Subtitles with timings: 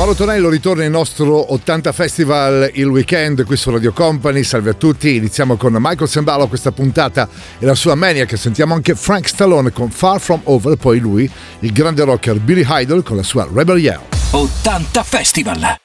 [0.00, 4.42] Mauro Tonello ritorna il nostro 80 Festival il weekend qui su Radio Company.
[4.44, 7.28] Salve a tutti, iniziamo con Michael Sembalo questa puntata
[7.58, 11.30] e la sua mania che sentiamo anche Frank Stallone con Far From Over, poi lui,
[11.58, 14.00] il grande rocker Billy Idol con la sua Rebel Yell.
[14.30, 15.76] 80 Festival.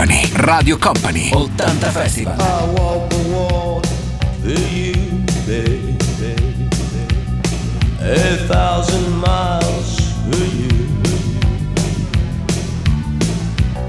[0.00, 2.32] Company, Radio Company, 80 Festival.
[2.32, 3.28] I walk the
[4.48, 4.94] you,
[5.44, 5.98] baby.
[8.00, 10.00] A thousand miles
[10.56, 10.70] you.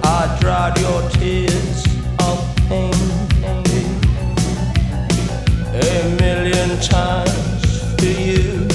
[0.03, 1.85] I dried your tears
[2.19, 2.91] of pain
[5.71, 8.67] a million times you.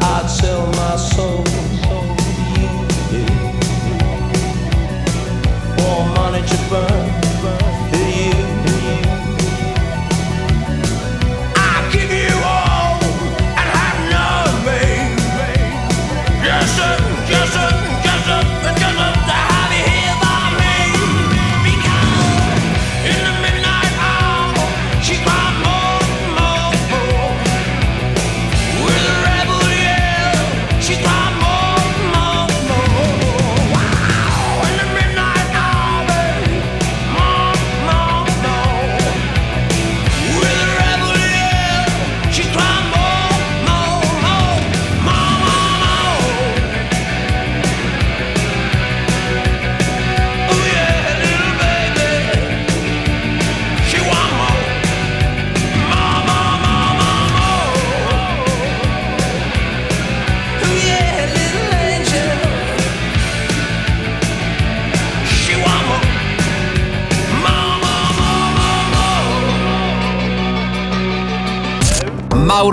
[0.00, 1.53] I'd sell my soul
[6.70, 7.13] whisper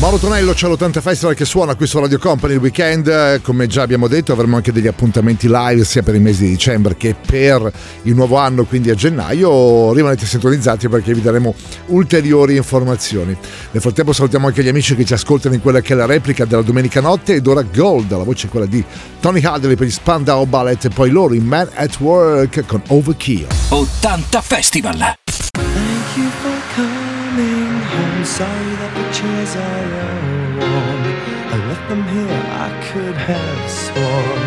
[0.00, 3.66] Mauro Tonello c'è l'80 Festival che suona qui su Radio Company il weekend, Eh, come
[3.66, 7.16] già abbiamo detto avremo anche degli appuntamenti live sia per il mese di dicembre che
[7.16, 7.72] per
[8.02, 9.92] il nuovo anno, quindi a gennaio.
[9.92, 11.52] Rimanete sintonizzati perché vi daremo
[11.86, 13.36] ulteriori informazioni.
[13.72, 16.44] Nel frattempo salutiamo anche gli amici che ci ascoltano in quella che è la replica
[16.44, 18.84] della domenica notte ed ora Gold, la voce è quella di
[19.18, 23.48] Tony Hadley per gli Spandau Ballet e poi loro in Man at Work con Overkill.
[23.70, 25.17] 80 Festival.
[28.38, 30.22] Sorry that the chairs are all
[30.60, 31.02] warm.
[31.54, 34.42] I left them here, I could have sworn.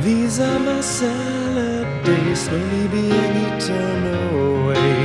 [0.00, 4.96] These are my salad days, slowly being eaten away.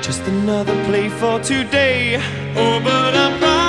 [0.00, 2.20] Just another play for today.
[2.54, 3.67] Oh, but I'm proud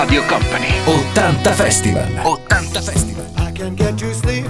[0.00, 2.02] Radio Company, 80 Festival.
[2.02, 3.26] 80 Festival.
[3.36, 4.46] I can't get to sleep.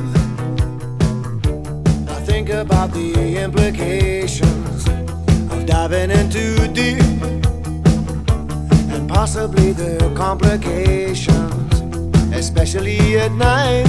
[2.08, 4.86] I think about the implications
[5.50, 7.02] of diving in too deep
[8.94, 11.80] and possibly the complications,
[12.32, 13.88] especially at night.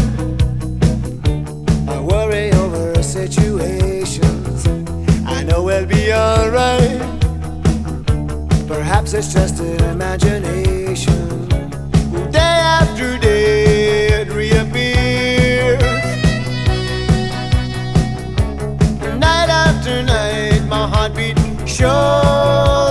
[1.88, 4.65] I worry over situations.
[5.27, 7.00] I know we'll be alright.
[8.68, 11.31] Perhaps it's just an imagination
[12.80, 15.82] after day it reappears.
[19.25, 21.38] Night after night, my heartbeat
[21.68, 22.91] shows.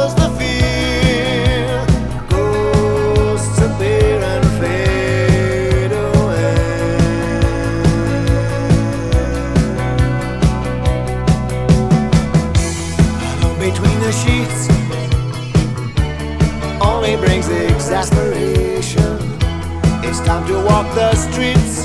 [21.00, 21.76] The streets,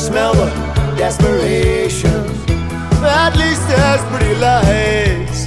[0.00, 0.48] smell the
[0.96, 2.24] desperation.
[3.04, 5.44] At least there's pretty lights,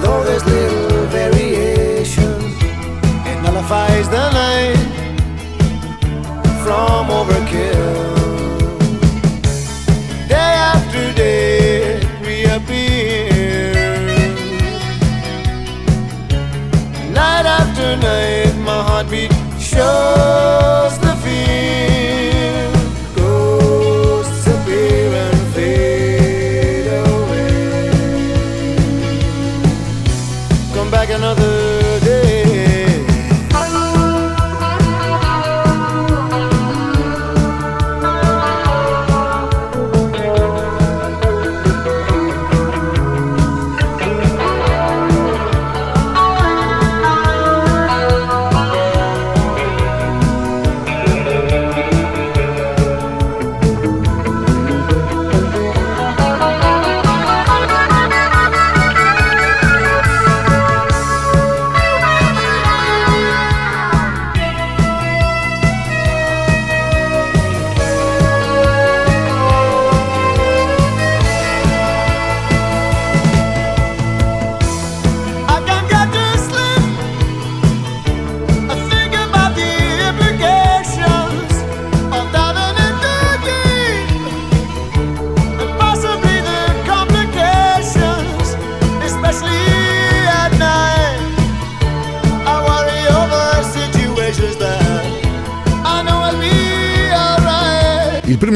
[0.00, 2.38] though there's little variation.
[3.30, 4.78] It nullifies the night
[6.62, 7.47] from overkill.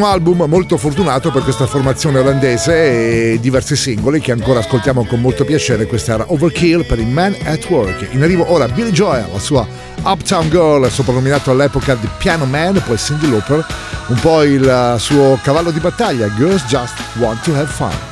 [0.02, 5.20] Primo album molto fortunato per questa formazione olandese e diversi singoli che ancora ascoltiamo con
[5.20, 5.86] molto piacere.
[5.86, 8.08] Questa era Overkill per i Man at Work.
[8.10, 9.64] In arrivo ora Billy Joel, la sua
[10.02, 13.64] Uptown Girl, soprannominato all'epoca The Piano Man, poi Cindy Lauper,
[14.08, 18.11] un po' il suo cavallo di battaglia, Girls Just Want to Have Fun.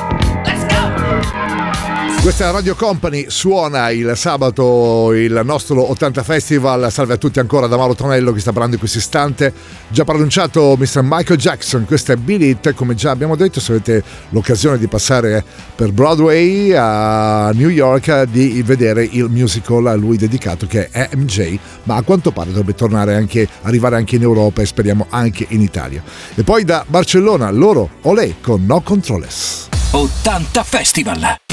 [2.21, 6.91] Questa è la Radio Company, suona il sabato il nostro 80 Festival.
[6.91, 9.51] Salve a tutti ancora da Mauro Tonello che sta parlando in questo istante.
[9.87, 10.99] Già pronunciato Mr.
[11.01, 12.75] Michael Jackson, questa è Bill It.
[12.75, 15.43] Come già abbiamo detto, se avete l'occasione di passare
[15.75, 21.57] per Broadway a New York, di vedere il musical a lui dedicato che è MJ,
[21.83, 25.61] ma a quanto pare dovrebbe tornare anche, arrivare anche in Europa e speriamo anche in
[25.61, 26.03] Italia.
[26.35, 29.69] E poi da Barcellona, loro, Olé con No Controllers.
[29.89, 31.50] 80 Festival!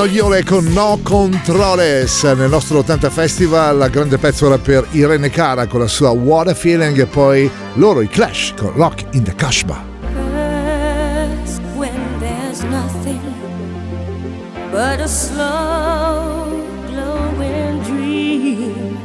[0.00, 5.80] Rognole con No Controles nel nostro 80 Festival, la grande pezzola per Irene Cara con
[5.80, 9.84] la sua What a Feeling e poi loro i Clash con Rock in the Kashba.
[14.70, 18.96] But a slow glowing dream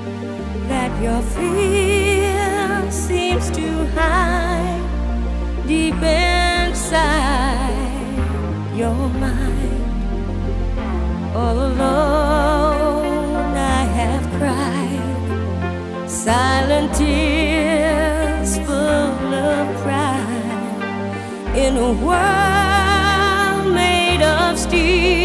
[0.70, 4.80] that your fear seems to hide
[5.68, 6.94] deep inside
[8.74, 9.55] your mind.
[11.36, 13.06] All alone
[13.58, 25.25] I have cried silent tears full of pride in a world made of steel.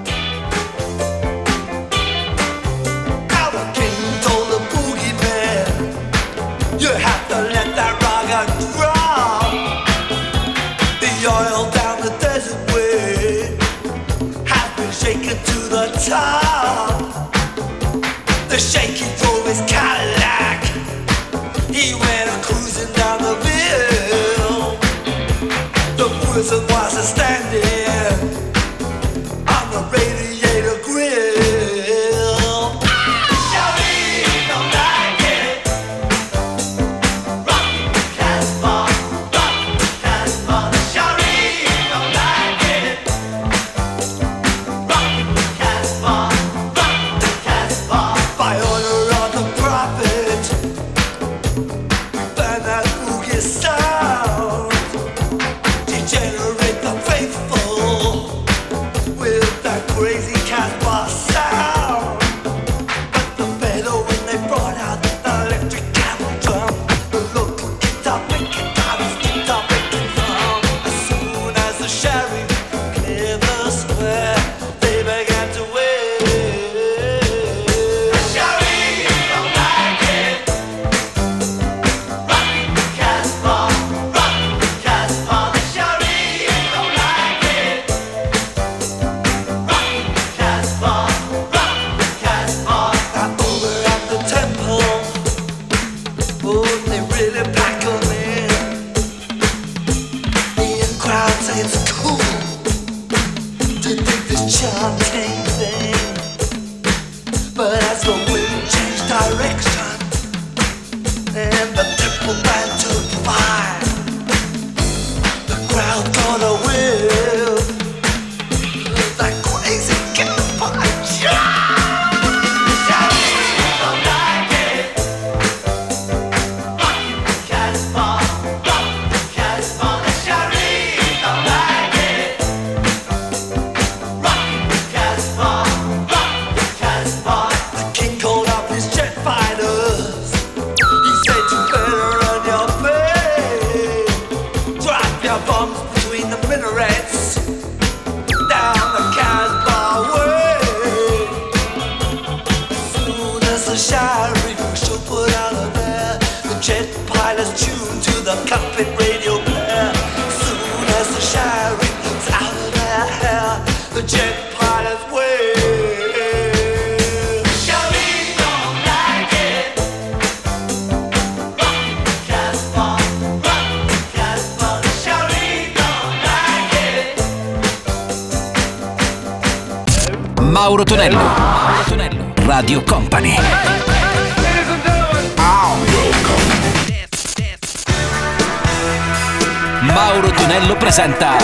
[190.91, 191.37] presenta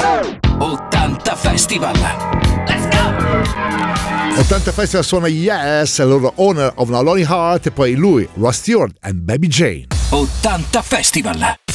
[0.60, 1.95] 80 Festival.
[2.67, 4.41] Let's go!
[4.41, 8.93] 80 Festival suona Yes, loro Honor of a Lonely Heart e poi lui, Ross Stewart
[8.99, 9.88] and Baby Jane.
[10.12, 11.66] 80 Festival.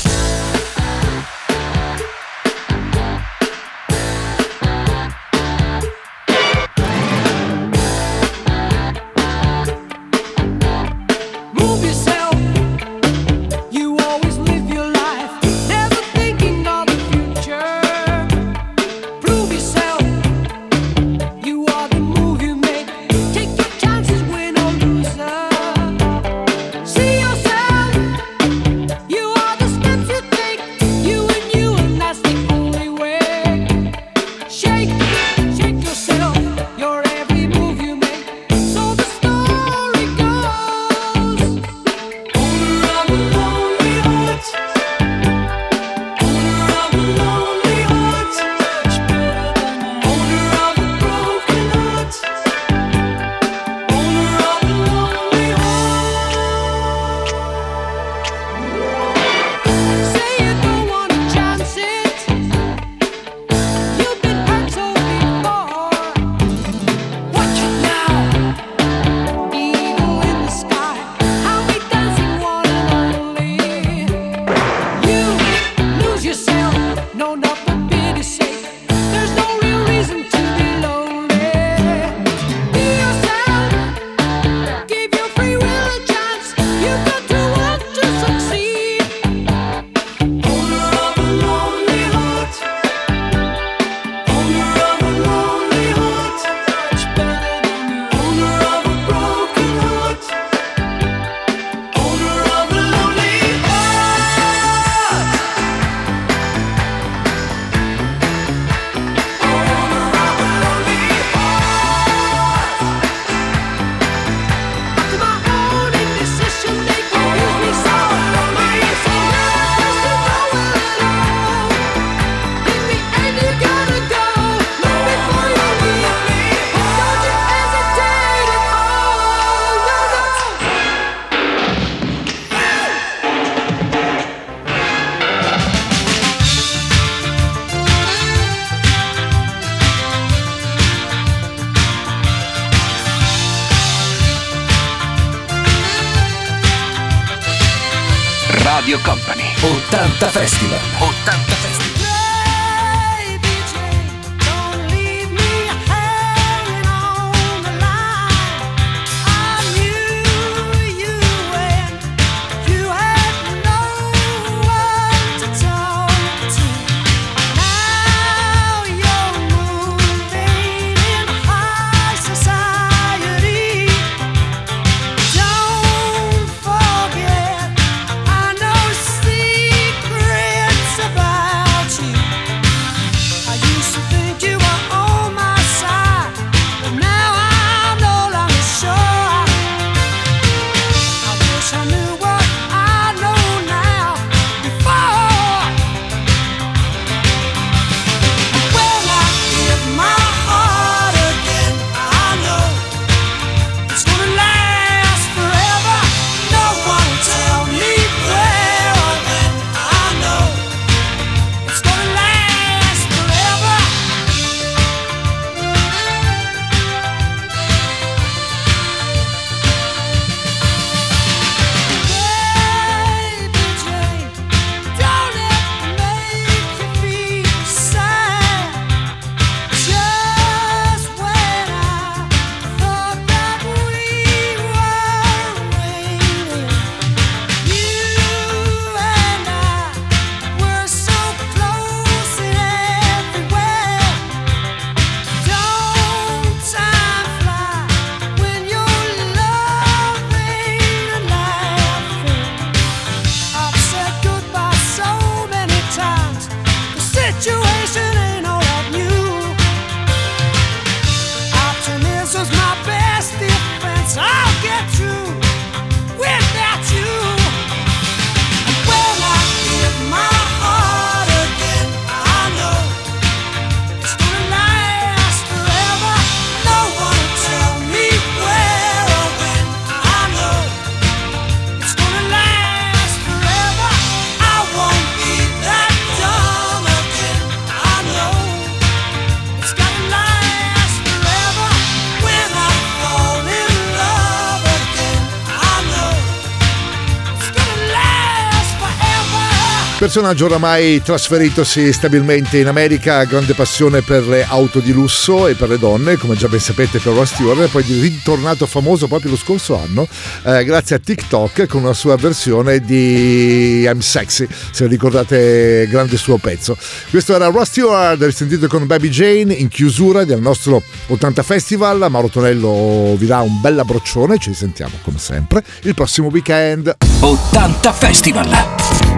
[300.12, 305.70] Personaggio oramai trasferitosi stabilmente in America, grande passione per le auto di lusso e per
[305.70, 309.80] le donne, come già ben sapete per Ross Stewart, poi ritornato famoso proprio lo scorso
[309.80, 310.06] anno
[310.42, 316.36] eh, grazie a TikTok con una sua versione di I'm Sexy, se ricordate grande suo
[316.36, 316.76] pezzo.
[317.08, 322.06] Questo era Ross Stewart, risentito con Baby Jane in chiusura del nostro 80 Festival.
[322.10, 326.94] Mauro Tonello vi dà un bel abbraccione, ci risentiamo come sempre il prossimo weekend.
[327.20, 328.48] 80 Festival!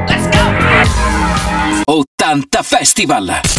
[0.07, 0.54] Let's go!
[2.25, 3.55] 80 Festival!